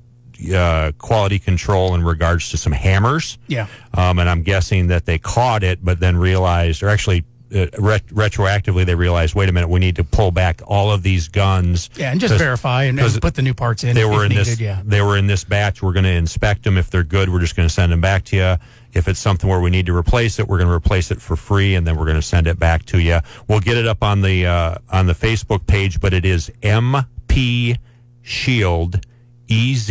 [0.54, 3.38] uh, quality control in regards to some hammers.
[3.46, 3.66] Yeah.
[3.94, 8.06] Um, and I'm guessing that they caught it, but then realized, or actually uh, ret-
[8.08, 11.88] retroactively, they realized, wait a minute, we need to pull back all of these guns.
[11.94, 13.94] Yeah, and just verify and, and put the new parts in.
[13.94, 14.82] they were in needed, this Yeah.
[14.84, 17.54] they were in this batch we're going to inspect them if they're good we're just
[17.54, 18.56] going to send them back to you
[18.94, 21.36] if it's something where we need to replace it we're going to replace it for
[21.36, 24.02] free and then we're going to send it back to you we'll get it up
[24.02, 27.76] on the uh, on the facebook page but it is mp
[28.22, 29.00] shield
[29.50, 29.90] ez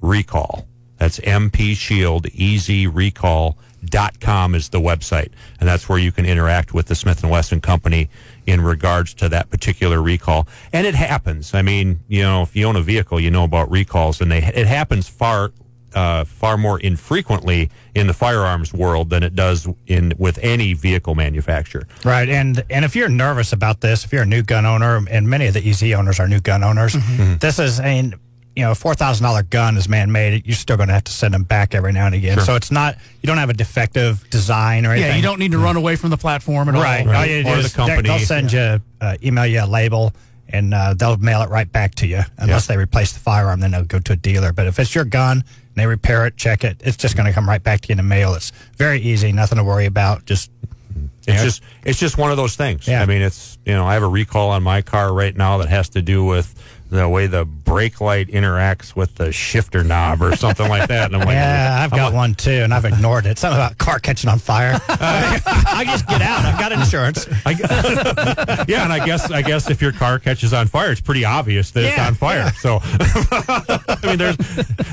[0.00, 0.66] recall.
[0.98, 5.30] That's mp shield ez recall dot com is the website.
[5.60, 8.08] And that's where you can interact with the smith and wesson company
[8.46, 10.48] in regards to that particular recall.
[10.72, 11.54] And it happens.
[11.54, 14.20] I mean you know if you own a vehicle you know about recalls.
[14.20, 15.52] And they it happens far
[15.94, 21.14] uh, far more infrequently in the firearms world than it does in with any vehicle
[21.14, 21.86] manufacturer.
[22.04, 25.26] Right, and and if you're nervous about this, if you're a new gun owner, and
[25.26, 27.36] many of the EZ owners are new gun owners, Mm-hmm.
[27.38, 28.14] this is I mean,
[28.56, 30.46] you know, a four thousand dollar gun is man made.
[30.46, 32.40] You're still going to have to send them back every now and again.
[32.40, 35.10] So it's not you don't have a defective design or anything.
[35.10, 37.14] Yeah, you don't need to run away from the platform at Right, all.
[37.14, 38.08] all you do Or the is they- company.
[38.08, 40.12] they'll send you uh, email you a label.
[40.48, 43.58] And uh, they'll mail it right back to you unless they replace the firearm.
[43.58, 44.52] Then they'll go to a dealer.
[44.52, 47.32] But if it's your gun and they repair it, check it, it's just going to
[47.32, 48.32] come right back to you in the mail.
[48.34, 50.24] It's very easy, nothing to worry about.
[50.24, 50.52] Just
[50.94, 51.42] It's Yeah.
[51.42, 52.86] just it's just one of those things.
[52.86, 53.02] Yeah.
[53.02, 55.68] I mean, it's you know I have a recall on my car right now that
[55.68, 56.54] has to do with
[56.90, 61.06] the way the brake light interacts with the shifter knob or something like that.
[61.06, 63.38] And I'm like, Yeah, I've I'm got like, one too, and I've ignored it.
[63.38, 64.78] Something about car catching on fire.
[64.88, 66.44] I just get out.
[66.44, 67.26] I've got insurance.
[68.68, 71.70] yeah, and I guess I guess if your car catches on fire, it's pretty obvious
[71.72, 72.38] that it's on fire.
[72.38, 72.50] yeah.
[72.52, 74.36] So I mean, there's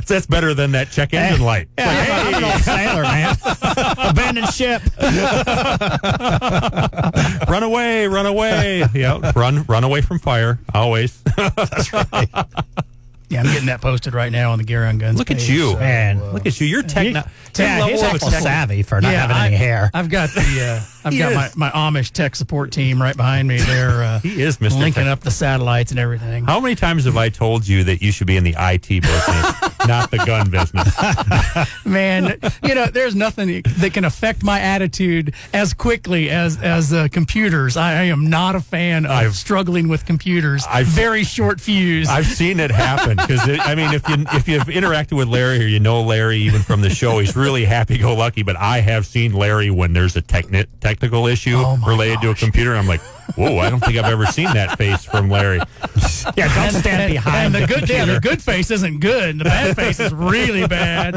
[0.06, 1.68] that's better than that check engine light.
[1.78, 3.38] Yeah, I'm an old sailor, man.
[4.10, 4.82] Abandoned ship.
[7.48, 8.84] run away, run away.
[8.94, 11.22] Yeah, run run away from fire always.
[11.92, 12.46] That's right.
[13.34, 15.18] Yeah, I'm getting that posted right now on the Gary on Guns.
[15.18, 16.20] Look at you, so, Man.
[16.20, 16.68] uh, Look at you.
[16.68, 17.24] You're techno.
[17.58, 19.92] Yeah, he's awful savvy for not having I, any hair.
[19.94, 20.42] I've got the
[20.82, 21.56] uh, I've got is.
[21.58, 23.58] my, my Amish tech support team right behind me.
[23.58, 24.80] They're uh, He is Mr.
[24.80, 25.08] linking Tech.
[25.08, 26.46] up the satellites and everything.
[26.46, 29.62] How many times have I told you that you should be in the IT business,
[29.88, 30.96] not the gun business?
[31.86, 37.08] Man, you know, there's nothing that can affect my attitude as quickly as as uh,
[37.12, 37.78] computers.
[37.78, 40.66] I, I am not a fan of I've- struggling with computers.
[40.70, 42.08] I've- Very short fuse.
[42.10, 45.68] I've seen it happen because I mean, if you if you've interacted with Larry or
[45.68, 48.44] you know Larry even from the show, he's really happy-go-lucky.
[48.44, 52.36] But I have seen Larry when there's a techni- technical issue Oh, related to a
[52.36, 52.76] computer.
[52.76, 53.02] I'm like,
[53.36, 55.60] whoa, I don't think I've ever seen that face from Larry.
[56.36, 59.40] Yeah, don't stand and, behind and the the good yeah, the good face isn't good.
[59.40, 61.16] The bad face is really bad.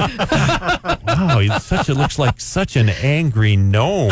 [1.07, 4.11] Wow, he's such a looks like such an angry gnome.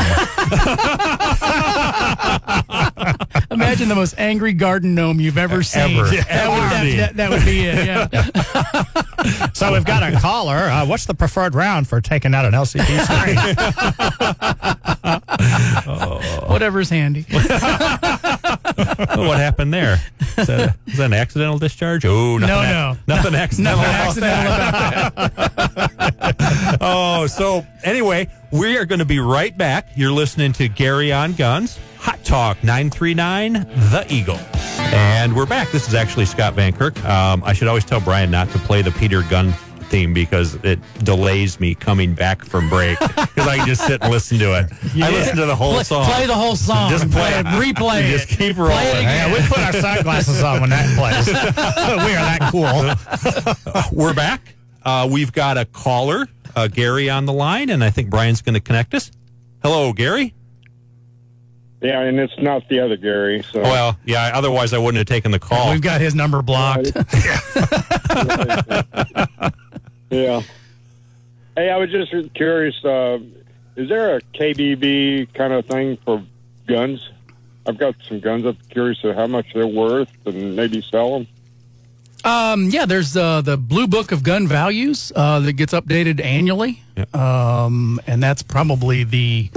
[3.51, 5.99] Imagine the most angry garden gnome you've ever seen.
[5.99, 6.09] Ever.
[6.09, 6.97] That, Ever would, that, seen.
[6.99, 7.87] that, that would be it.
[7.87, 8.85] Yeah.
[9.55, 10.55] So we've got a caller.
[10.57, 13.39] Uh, what's the preferred round for taking out an LCD screen?
[16.49, 17.23] Whatever's handy.
[17.31, 17.45] what
[19.39, 20.01] happened there?
[20.39, 22.05] Is that, is that an accidental discharge?
[22.05, 22.97] Oh, nothing No, no.
[23.07, 23.83] nothing accidental.
[23.83, 26.77] Nothing accidental about that.
[26.81, 29.89] Oh, so anyway, we are going to be right back.
[29.97, 34.39] You're listening to Gary on Guns, Hot Talk 939, The Eagle.
[34.79, 35.71] And we're back.
[35.71, 37.03] This is actually Scott Van Kirk.
[37.05, 39.53] Um, I should always tell Brian not to play the Peter Gunn
[39.85, 44.11] theme because it delays me coming back from break because I can just sit and
[44.11, 44.67] listen to it.
[44.95, 45.07] Yeah.
[45.07, 46.05] I listen to the whole Play, song.
[46.05, 46.91] play the whole song.
[46.91, 47.47] Just play it.
[47.47, 48.11] Replay it.
[48.11, 48.39] Just it.
[48.39, 48.87] keep Play rolling.
[48.87, 49.31] it again.
[49.31, 51.27] yeah, we put our sunglasses on when that plays.
[52.07, 53.99] we are that cool.
[53.99, 54.55] We're back.
[54.85, 58.55] Uh, we've got a caller, uh, Gary, on the line, and I think Brian's going
[58.55, 59.11] to connect us.
[59.63, 60.35] Hello, Gary.
[61.81, 63.43] Yeah, and it's not the other Gary.
[63.53, 64.31] So Well, yeah.
[64.35, 65.71] Otherwise, I wouldn't have taken the call.
[65.73, 66.93] We've got his number blocked.
[70.11, 70.43] Yeah.
[71.57, 72.85] Hey, I was just curious.
[72.85, 73.21] Uh,
[73.77, 76.23] is there a KBB kind of thing for
[76.67, 77.11] guns?
[77.67, 78.45] I've got some guns.
[78.45, 81.27] I'm curious of how much they're worth and maybe sell them.
[82.25, 86.83] Um, yeah, there's uh, the Blue Book of Gun Values uh, that gets updated annually,
[87.13, 89.51] um, and that's probably the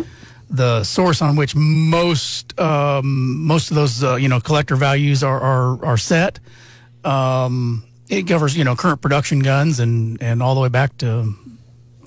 [0.49, 5.39] the source on which most um, most of those uh, you know collector values are
[5.39, 6.39] are, are set.
[7.05, 11.33] Um, it covers you know current production guns and and all the way back to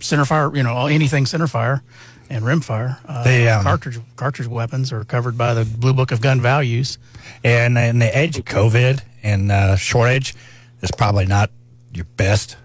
[0.00, 1.82] center fire you know anything center fire
[2.30, 2.96] and rimfire.
[3.08, 6.96] Uh, The, um, cartridge cartridge weapons are covered by the Blue Book of Gun Values.
[7.42, 10.34] And in the age of COVID and uh, shortage,
[10.80, 11.50] is probably not
[11.92, 12.56] your best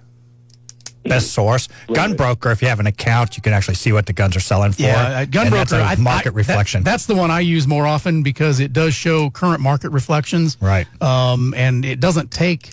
[1.03, 1.67] best source.
[1.93, 4.39] Gun broker, if you have an account, you can actually see what the guns are
[4.39, 4.81] selling for.
[4.83, 5.57] Yeah, uh, gun broker.
[5.65, 6.83] That's a I- market I- that- reflection.
[6.83, 10.57] that's the one I use more often because it does show current market reflections.
[10.61, 10.87] Right.
[11.01, 12.71] Um, and it doesn't take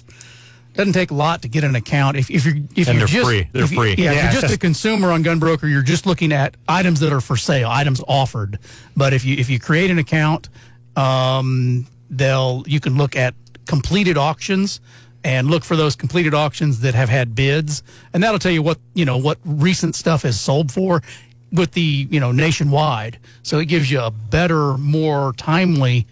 [0.75, 3.07] doesn't take a lot to get an account if, if you're if And you're they're
[3.07, 3.49] just free.
[3.53, 3.95] They're if you- free.
[3.97, 7.01] Yeah, Yeah, if you're just, just- a consumer on GunBroker, You're just looking at items
[7.01, 8.59] that are for sale, items offered.
[8.97, 10.49] But if you if you create an account,
[10.97, 13.35] um, they'll you can look at
[13.67, 14.81] completed auctions
[15.25, 17.83] and look for those completed auctions that have had bids,
[18.13, 21.03] and that'll tell you what you know what recent stuff has sold for
[21.53, 23.19] with the you know nationwide.
[23.43, 26.07] So it gives you a better, more timely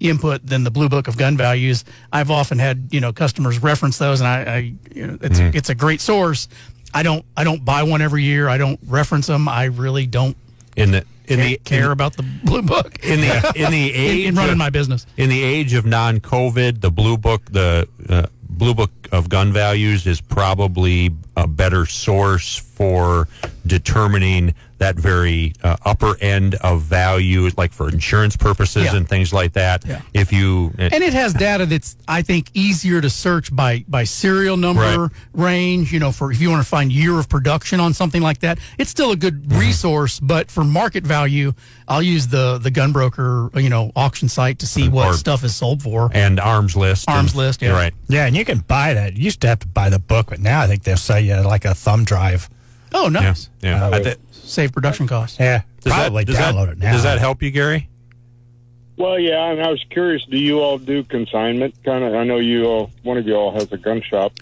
[0.00, 1.84] input than the blue book of gun values.
[2.12, 4.58] I've often had you know customers reference those, and I, I
[4.94, 6.48] you know it's it's a great source.
[6.94, 8.48] I don't I don't buy one every year.
[8.48, 9.48] I don't reference them.
[9.48, 10.36] I really don't
[10.76, 14.26] in the in the care about the blue book in the in the in, age
[14.28, 15.06] in running of- my business.
[15.16, 20.06] in the age of non-COVID, the blue book, the uh, blue book of gun values
[20.06, 23.28] is probably a better source for
[23.66, 28.96] determining that very uh, upper end of value, like for insurance purposes Yeah.
[28.96, 29.84] and things like that.
[29.86, 30.02] Yeah.
[30.12, 34.56] If you And it has data that's I think easier to search by by serial
[34.56, 35.10] number Right.
[35.32, 35.92] range.
[35.92, 38.58] You know, for if you want to find year of production on something like that,
[38.78, 39.58] it's still a good Mm-hmm.
[39.58, 40.20] resource.
[40.20, 41.52] But for market value,
[41.88, 45.42] I'll use the the gun broker you know auction site to see what Or- stuff
[45.44, 46.10] is sold for.
[46.12, 47.68] and arms list, Arms and- list, yeah.
[47.68, 47.94] you're right.
[48.08, 49.16] yeah, and you can buy that.
[49.16, 51.36] You used to have to buy the book, but now I think they'll sell you
[51.36, 52.48] like a thumb drive.
[52.94, 53.50] Oh, Yeah, nice.
[53.62, 53.84] yeah.
[53.86, 54.14] Uh, I thi-
[54.46, 55.38] Save production costs.
[55.38, 56.92] Yeah, does probably that, does download that, it now.
[56.92, 57.88] Does that help you, Gary?
[58.96, 60.24] Well, yeah, and I was curious.
[60.24, 61.74] Do you all do consignment?
[61.84, 62.14] Kind of.
[62.14, 62.90] I know you all.
[63.02, 64.32] One of you all has a gun shop.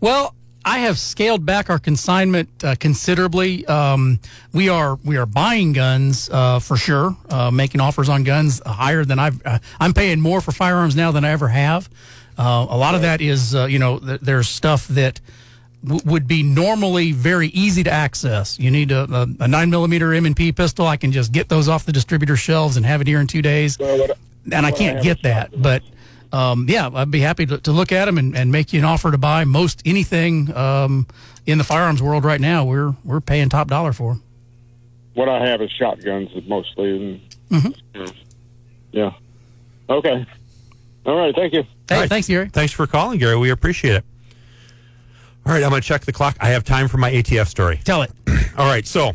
[0.00, 0.34] Well,
[0.64, 3.66] I have scaled back our consignment uh, considerably.
[3.66, 4.20] Um,
[4.52, 9.04] we are we are buying guns uh, for sure, uh, making offers on guns higher
[9.04, 9.44] than I've.
[9.44, 11.88] Uh, I'm paying more for firearms now than I ever have.
[12.38, 15.20] Uh, a lot of that is uh, you know th- there's stuff that
[15.84, 18.58] w- would be normally very easy to access.
[18.58, 20.86] You need a, a, a nine millimeter M and P pistol.
[20.86, 23.42] I can just get those off the distributor shelves and have it here in two
[23.42, 24.18] days Well, what,
[24.52, 25.50] and I can't have get that.
[25.60, 25.82] But
[26.32, 28.84] um, yeah, I'd be happy to, to look at them and, and make you an
[28.84, 31.06] offer to buy most anything um,
[31.46, 32.64] in the firearms world right now.
[32.64, 34.18] We're we're paying top dollar for.
[35.14, 37.20] what I have is shotguns mostly.
[37.50, 37.74] And,
[38.92, 39.12] Yeah.
[39.88, 40.26] Okay.
[41.04, 41.34] All right.
[41.34, 41.62] Thank you.
[41.88, 42.08] Hey, All right.
[42.08, 42.48] thanks, Gary.
[42.48, 43.36] Thanks for calling, Gary.
[43.36, 44.04] We appreciate it.
[45.44, 46.36] All right, I'm going to check the clock.
[46.40, 47.80] I have time for my ATF story.
[47.84, 48.10] Tell it.
[48.56, 49.12] All right, so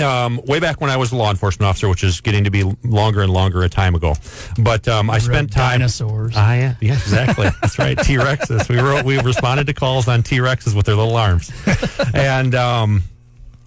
[0.00, 2.64] um, way back when I was a law enforcement officer, which is getting to be
[2.82, 4.14] longer and longer a time ago,
[4.62, 5.80] but um, I spent time.
[5.80, 6.32] dinosaurs.
[6.34, 7.48] Ah, yeah, yeah, exactly.
[7.60, 7.98] That's right.
[8.02, 8.68] T Rexes.
[8.70, 11.52] We wrote, we responded to calls on T Rexes with their little arms,
[12.14, 13.02] and um,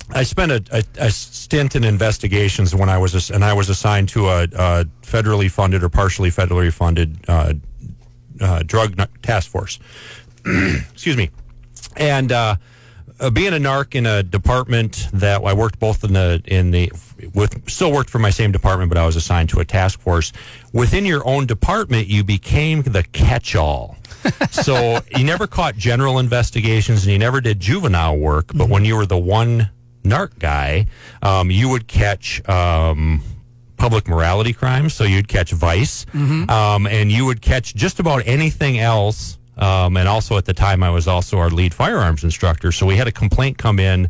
[0.09, 4.09] I spent a, a, a stint in investigations when I was and I was assigned
[4.09, 7.53] to a, a federally funded or partially federally funded uh,
[8.41, 9.77] uh, drug n- task force.
[10.45, 11.29] Excuse me,
[11.97, 12.31] and.
[12.31, 12.55] Uh,
[13.19, 16.91] uh, being a narc in a department that I worked both in the in the
[17.33, 20.33] with still worked for my same department, but I was assigned to a task force
[20.73, 22.07] within your own department.
[22.07, 23.97] You became the catch-all.
[24.51, 28.51] so you never caught general investigations, and you never did juvenile work.
[28.53, 29.69] But when you were the one
[30.03, 30.87] narc guy,
[31.21, 32.47] um, you would catch.
[32.49, 33.21] Um,
[33.77, 34.93] public morality crimes.
[34.93, 36.05] So you'd catch vice,
[36.49, 39.37] um, and you would catch just about anything else.
[39.57, 42.71] Um, and also at the time, I was also our lead firearms instructor.
[42.71, 44.09] So we had a complaint come in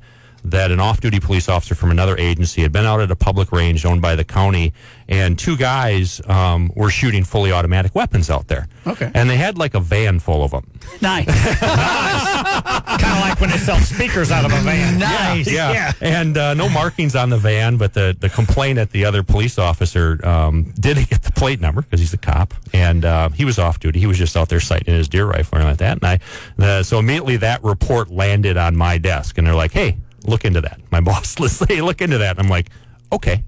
[0.52, 3.86] that an off-duty police officer from another agency had been out at a public range
[3.86, 4.74] owned by the county,
[5.08, 8.68] and two guys um, were shooting fully automatic weapons out there.
[8.88, 9.12] Okay.
[9.14, 10.70] and they had like a van full of them.
[11.02, 11.26] nice.
[11.60, 15.00] kind of like when they sell speakers out of a van.
[15.00, 15.52] Nice.
[15.52, 19.24] Yeah, and uh, no markings on the van, but the, the complaint at the other
[19.24, 23.46] police officer um, did get the plate number because he's a cop, and uh, he
[23.46, 24.00] was off duty.
[24.00, 25.98] He was just out there sighting his deer rifle and like that.
[26.02, 26.20] And I,
[26.64, 30.62] uh, so immediately that report landed on my desk, and they're like, "Hey, look into
[30.62, 32.38] that." My boss, let's say, look into that.
[32.38, 32.70] And I'm like,
[33.12, 33.44] "Okay."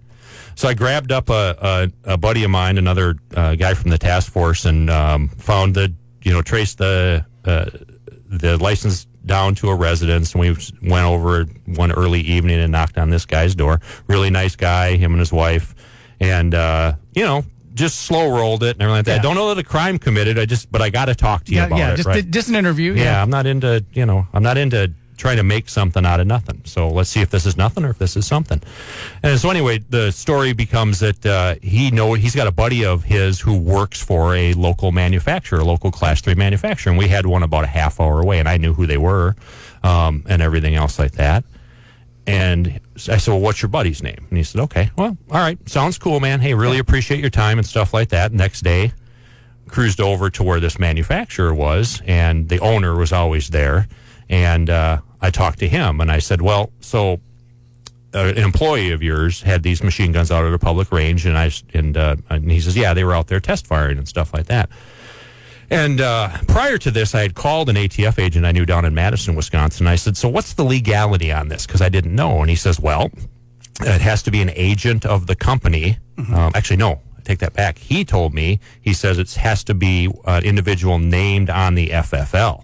[0.56, 3.98] So I grabbed up a, a, a buddy of mine, another uh, guy from the
[4.00, 7.66] task force, and um, found the you know traced the uh,
[8.26, 10.50] the license down to a residence, and we
[10.90, 13.82] went over one early evening and knocked on this guy's door.
[14.08, 15.76] Really nice guy, him and his wife,
[16.20, 17.46] and uh, you know
[17.78, 19.12] just slow rolled it and everything like that.
[19.12, 19.20] Yeah.
[19.20, 20.40] I don't know that a crime committed.
[20.40, 21.94] I just but I got to talk to you yeah, about yeah.
[21.94, 21.98] it.
[21.98, 22.32] Just right?
[22.32, 22.94] just an interview.
[22.94, 26.28] yeah, I'm not into you know I'm not into trying to make something out of
[26.28, 26.62] nothing.
[26.66, 28.62] So let's see if this is nothing or if this is something.
[29.24, 33.04] And so anyway, the story becomes that uh, he know he's got a buddy of
[33.04, 37.26] his who works for a local manufacturer, a local class three manufacturer, and we had
[37.26, 39.36] one about a half hour away, and I knew who they were
[39.84, 41.44] um, and everything else like that.
[42.26, 45.58] and I said, "Well, what's your buddy's name?" And he said, "Okay, well, all right,
[45.70, 46.42] sounds cool, man.
[46.42, 48.92] Hey, really appreciate your time and stuff like that." Next day,
[49.68, 53.88] cruised over to where this manufacturer was, and the owner was always there.
[54.30, 57.20] And uh, I talked to him, and I said, "Well, so
[58.16, 61.38] uh, an employee of yours had these machine guns out at a public range, and
[61.38, 64.34] I and uh, and he says, yeah, they were out there test firing and stuff
[64.34, 64.70] like that."
[65.70, 68.96] And uh, prior to this, I had called an ATF agent I knew down in
[68.96, 69.86] Madison, Wisconsin.
[69.86, 72.40] I said, "So what's the legality on this?" Because I didn't know.
[72.40, 73.12] And he says, "Well,
[73.82, 77.52] it has to be an agent of the company." Um, actually, no, I take that
[77.52, 77.80] back.
[77.80, 82.64] He told me he says it has to be an individual named on the FFL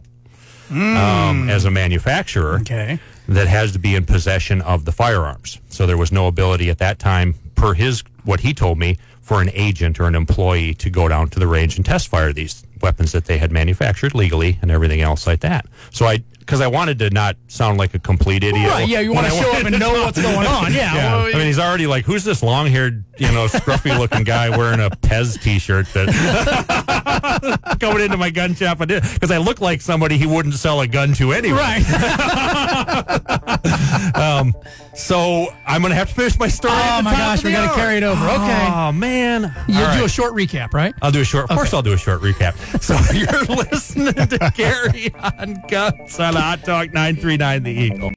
[0.72, 3.00] um, as a manufacturer Okay.
[3.28, 5.60] that has to be in possession of the firearms.
[5.70, 9.42] So there was no ability at that time, per his what he told me, for
[9.42, 12.64] an agent or an employee to go down to the range and test fire these
[12.82, 15.66] weapons that they had manufactured legally and everything else like that.
[15.92, 18.70] So I, because I wanted to not sound like a complete idiot.
[18.70, 20.74] Right, yeah, you want to show up and know what's going on.
[20.74, 20.94] Yeah.
[20.94, 24.80] yeah, well, I mean, he's already like, who's this long-haired, you know, scruffy-looking guy wearing
[24.80, 28.80] a Pez T-shirt that coming into my gun shop?
[28.80, 31.58] Because I look like somebody he wouldn't sell a gun to anyway.
[31.58, 33.20] right.
[34.16, 34.54] Um,
[34.96, 36.74] so I'm gonna have to finish my story.
[36.76, 38.24] oh my gosh, we got to carry it over.
[38.26, 38.68] Okay.
[38.72, 40.06] Oh man, You'll All do right.
[40.06, 40.94] a short recap, right?
[41.02, 41.50] I'll do a short.
[41.50, 42.54] Of course, I'll do a short recap.
[42.82, 48.12] So you're listening to Gary on Guns on Hot Talk 939 The Eagle.